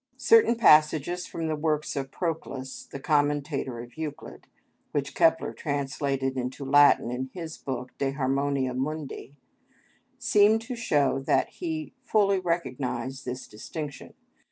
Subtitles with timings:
[0.17, 4.47] Certain passages from the works of Proclus, the commentator of Euclid,
[4.93, 9.35] which Kepler translated into Latin in his book, "De Harmonia Mundi,"
[10.17, 14.15] seem to show that he fully recognised this distinction.